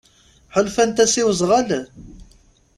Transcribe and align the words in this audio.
Ḥulfant-as 0.53 1.13
i 1.21 1.23
wezɣal? 1.27 1.69